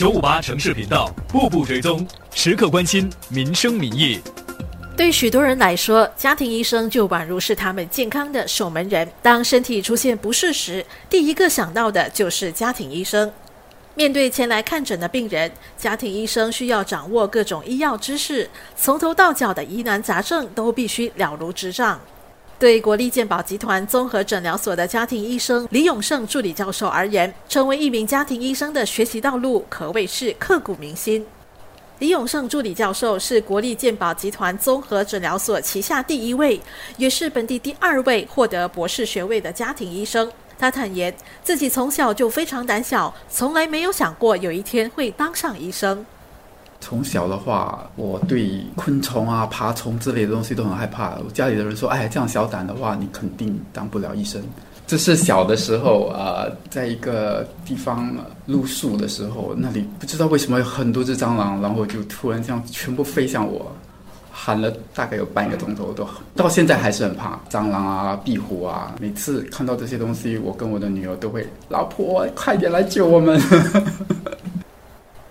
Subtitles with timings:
[0.00, 4.18] 九五八城市频道，步步追踪，时刻关心民生民意。
[4.96, 9.06] 对许多人来说，家庭医生就宛如是他们健康的守门人。
[9.20, 13.30] 当身体出现不适时，第一个想到的就是家庭医生。
[13.94, 22.00] 面对前来看诊的病人，家庭医生需要掌握各种医药知识，从头到脚的疑难杂症都必须了如指掌。
[22.60, 31.24] 对国立健保集团综合诊疗所的家庭医生李永胜助理教授而言，成为一名家庭医生的学习道路可谓是刻骨铭心。
[32.00, 36.60] 李永胜助理教授是国立健保集团综合诊疗所旗下第一位，
[36.98, 40.30] 也是本地第二位获得博士学位的家庭医生。
[40.58, 46.04] 他坦言，自己从小就非常胆小，从来没有想过有一天会当上医生。
[46.80, 51.16] 从小的话，我对昆虫啊、爬虫之类的东西都很害怕。
[51.24, 54.42] 我家里的人说：“哎，这样小胆的话，你肯定当不了医生。”
[54.86, 58.12] 这是小的时候啊，在一个地方
[58.46, 63.70] 露宿的时候，那里不知道为什么有很多只蟑螂，然后就突然这样全部飞向我，
[64.32, 68.96] 喊了大概有半个钟头，都到现在还是很怕蟑螂啊、壁虎啊。
[68.98, 73.40] 每次看到这些东西，我跟我的女儿都会：“老婆，快点来救我们！”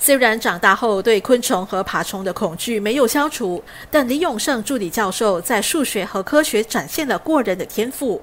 [0.00, 8.22] 虽然长大后对昆虫和爬虫的恐惧没有消除，但李永胜助理教授在数学和科学展现了过人的天赋。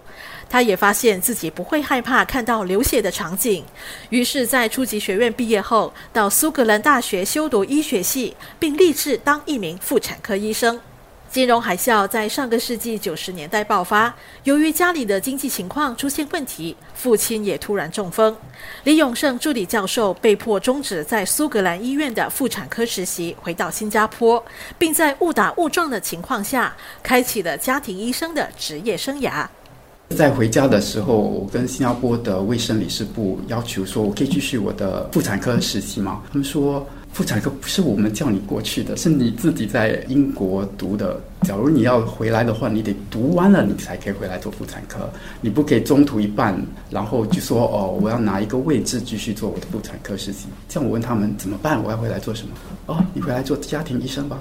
[0.50, 3.66] 他也发现自己不会害怕看到流血的场景，
[4.10, 10.80] 于是，在初级学院毕业后，到苏格兰大学修读医学系，并立志当一名妇产科医生。
[11.36, 18.34] 金融海啸在上个世纪九十年代爆发，由于家里的经济情况出现问题，父亲也突然中风。
[18.86, 24.42] 李永胜助理教授被迫终止在苏格兰医院的妇产科实习，回到新加坡，
[24.80, 29.46] 并在误打误撞的情况下，开启了家庭医生的职业生涯。
[30.16, 36.24] 在回家的时候，我跟新加坡的卫生理事部要求说，我可以继续我的妇产科实习吗？
[36.32, 36.88] 他们说。
[37.16, 41.18] 妇产科不是我们叫你过去的，是你自己在英国读的。
[41.44, 45.10] 假如你要回来的话，你得读完了，你才可以回来做妇产科。
[45.40, 50.48] 你不可以中途一半，然后就说哦，我要拿一个位置继续做我的妇产科实习。
[50.68, 51.82] 这样我问他们怎么办？
[51.82, 52.54] 我要回来做什么？
[52.88, 54.38] 哦，你回来做家庭医生吧。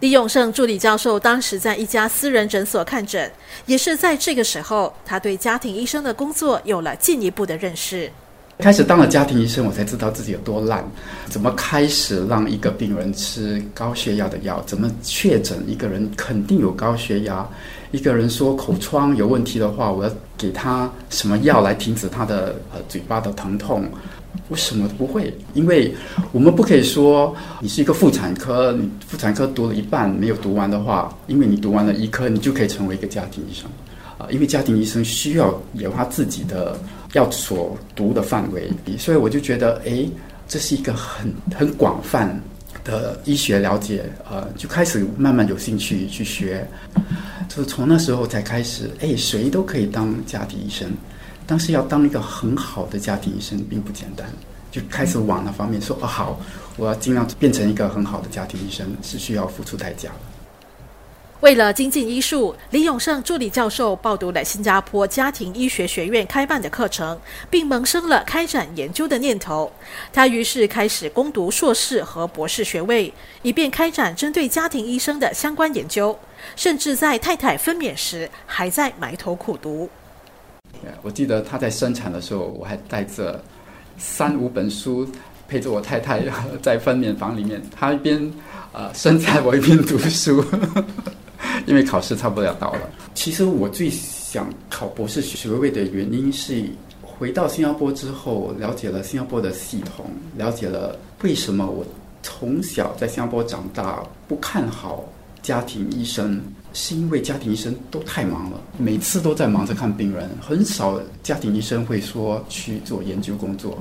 [0.00, 3.30] 李永胜助理教授当时在一家私人诊所看诊，
[3.66, 8.10] 也是在这个时候，他对家庭医生的工作有了进一步的认识。
[8.58, 10.84] 开始当了家庭医生，我才知道自己有多烂。
[11.26, 14.62] 怎么开始让一个病人吃高血压的药？
[14.66, 17.48] 怎么确诊一个人肯定有高血压？
[17.90, 23.84] 一个人说口疮有问题的话，我要给他什么药来停止他的呃嘴巴的疼痛？
[24.48, 25.94] 我什么都不会，因为
[26.30, 33.68] 我们不可以说你是一个妇产科，你妇产科读了一半没有读完的话，因为你读完了医科，你就可以成为一个家庭医生
[34.16, 34.26] 啊。
[34.30, 36.78] 因为家庭医生需要有他自己的
[37.12, 40.08] 要所读的范围，所以我就觉得，哎，
[40.48, 42.40] 这是一个很很广泛
[42.84, 46.66] 的医学了解，呃，就开始慢慢有兴趣去学，
[47.48, 50.90] 就是从那时候才开始，哎，谁都可以当家庭医生，
[51.46, 54.26] 但是要当一个很好的家庭医生并不简单，
[54.70, 56.40] 就开始往那方面说，哦，好，
[56.76, 60.10] 我要尽量变成一个很好的家庭医生，是需要付出代价。
[61.42, 67.18] 为了精进医术，李永胜助理教授报读了新加坡家庭医学学院开办的课程，
[67.50, 69.70] 并萌生了开展研究的念头。
[70.12, 76.16] 他于是开始攻读硕士和博士学位，以便开展针对家庭医生的相关研究。
[76.54, 79.90] 甚至在太太分娩时，还在埋头苦读。
[81.02, 83.42] 我记得他在生产的时候，我还带着
[83.98, 85.04] 三五本书
[85.48, 86.22] 陪着我太太
[86.62, 88.32] 在分娩房里面，他一边
[88.72, 90.44] 呃生产，我一边读书。
[91.66, 92.90] 因为考试差不多要到了。
[93.14, 96.64] 其实我最想考博士学位的原因是，
[97.02, 100.06] 回到新加坡之后，了解了新加坡的系统，
[100.36, 101.84] 了解了为什么我
[102.22, 105.04] 从小在新加坡长大不看好
[105.42, 106.40] 家庭医生，
[106.72, 113.76] 是因为家庭医生都太忙了，每次都在忙着看病人，很少家庭医生会说去做研究工作。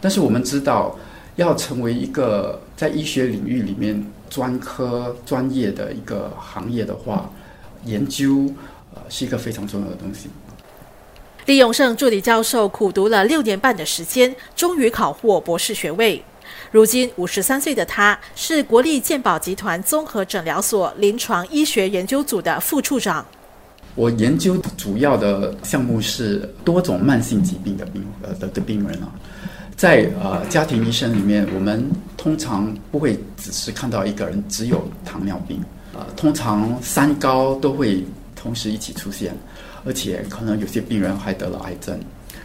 [0.00, 0.96] 但是我们知道，
[1.36, 4.02] 要成为一个在医学领域里面。
[4.32, 7.30] 专科专业的一个行业的话，
[7.84, 8.50] 研究
[8.94, 10.30] 呃是一个非常重要的东西。
[11.44, 16.22] 李永胜助理教授苦读了六年半的时间，终于考获博士学位。
[16.70, 23.26] 如今五十三岁的他，是国立健保集团综合诊疗所临床医学研究组的副处长。
[23.94, 29.12] 我研究主要的项目是多种慢性疾病的病呃的的病人啊。
[29.82, 31.84] 在呃家庭医生里面，我们
[32.16, 35.60] 通常不会只是看到一个人只有糖尿病，
[35.92, 38.04] 呃，通常三高都会
[38.36, 39.36] 同时一起出现，
[39.84, 41.98] 而且可能有些病人还得了癌症，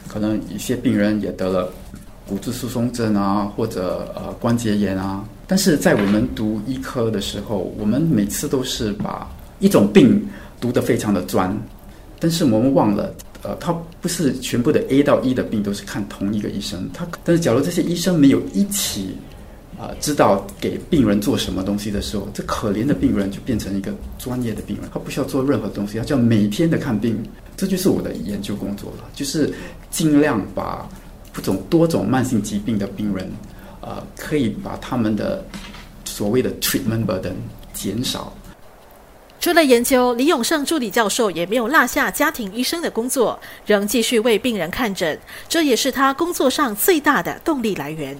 [0.07, 1.71] 可能一些病人也得了
[2.27, 5.23] 骨质疏松症啊，或者呃关节炎啊。
[5.45, 9.29] 但是在我们读医科的时候，我们每次都是把
[9.59, 10.27] 一种病
[10.59, 11.55] 读得非常的专，
[12.19, 13.13] 但是我们忘了，
[13.47, 13.71] 呃，他
[14.01, 16.89] 不是全部的 A 到 E 的病都是看同一个医生。
[16.93, 19.15] 他但是假如这些医生没有一起
[19.79, 27.17] 啊知道给病人做什么东西的时候，这可怜的病人就变成一个专业的病人，他不需要做任何东西，他就要每天的看病。
[27.55, 29.49] 这就是我的研究工作了，就是
[29.89, 30.85] 尽量把
[31.31, 33.31] 不种多种慢性疾病的病人，
[33.79, 35.41] 呃，可以把他们的
[36.03, 37.31] 所谓的 treatment burden
[37.73, 38.35] 减少。
[39.39, 45.17] 除了研究，李永胜助理教授也没有落下家庭医生的工作，仍继续为病人看诊，
[45.47, 48.17] 这也是他工作上最大的动力来源。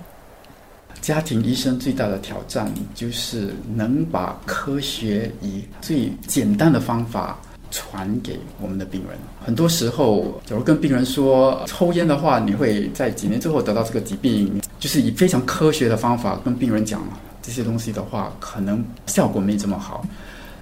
[1.01, 7.39] 家庭医生最大的挑战就是能把科学以最简单的方法。
[7.69, 9.19] 传给我们的病人。
[9.45, 17.03] 很多时候，假如跟病人说抽烟的话，你会在几年之后得到这个疾病，就是以非常科学的方法跟病人讲
[17.41, 20.05] 这些东西的话，可能效果没这么好。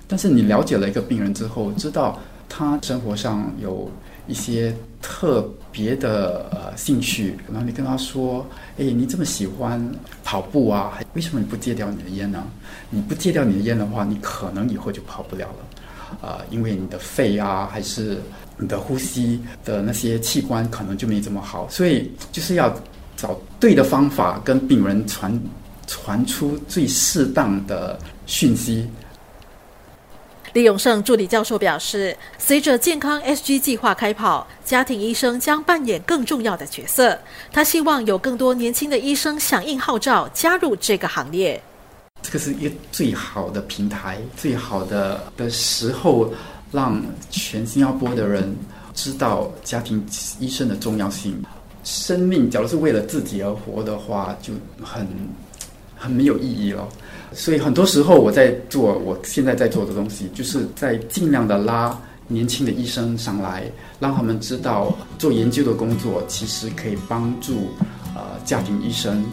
[0.08, 3.90] 但是你了解了一个病人之后，知道他生活上有
[4.28, 8.46] 一些特别的呃兴趣，然后你跟他说
[8.78, 9.84] ：“哎，你这么喜欢
[10.24, 11.00] 跑步啊？
[11.14, 12.44] 为什么你不戒掉你的烟呢？
[12.90, 15.66] 你不戒掉你的烟的话，你可能以后就跑不了了。”
[16.22, 18.22] 啊，因为你的肺啊，还是
[18.58, 22.74] 你的呼吸的那些器官可能就没这么好，所以就是要
[23.18, 25.38] 找对的方法跟病人传
[25.88, 28.88] 传出最适当的讯息。
[30.56, 37.20] 李永胜助理教授表示，随着健康 SG 计划开跑，家庭医生将扮演更重要的角色。
[37.52, 41.62] 他希望有更多年轻的医生响应号召，加入这个行列。
[42.22, 46.34] 这个是一个最好的平台，最好的的时候，
[46.72, 48.56] 让全新加坡的人
[48.94, 50.02] 知道家庭
[50.40, 51.44] 医生的重要性。
[51.84, 55.06] 生命，假如是为了自己而活的话，就很
[56.06, 56.88] 很没有意义了。
[57.34, 63.64] 所以很多时候，我在做我现在在做的东西，就是在尽量的拉年轻的医生上来，
[64.00, 67.72] 让他们知道做研究的工作其实可以帮助
[68.16, 69.26] 呃家庭医生。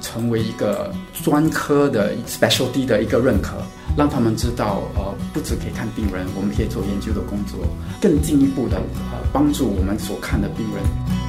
[0.00, 0.92] 成为一个
[1.24, 3.56] 专科的 specialty 的一个认可，
[3.96, 7.58] 让他们知道，呃，不止可以看病人，我们可以做研究的工作，
[8.02, 8.76] 更进一步的
[9.10, 11.23] 呃帮助我们所看的病人。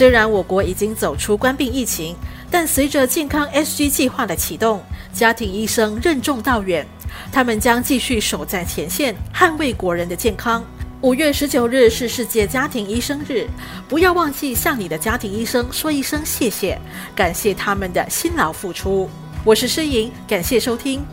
[0.00, 2.16] 虽然我国已经走出关病疫情，
[2.50, 4.82] 但随着健康 SG 计划的启动，
[5.12, 6.86] 家庭医生任重道远。
[7.30, 10.64] 他们将继续守在前线，捍卫国人的健康。
[11.02, 13.46] 五月十九日是世界家庭医生日，
[13.90, 16.80] 不要忘记向你的家庭医生说一声谢谢，
[17.14, 19.06] 感谢他们的辛劳付出。
[19.44, 21.04] 我是诗莹，感谢收听。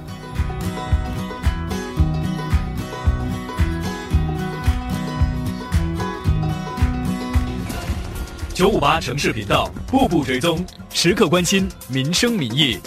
[8.57, 12.80] 九五八城市频道，步步追踪，时刻关心民生民意。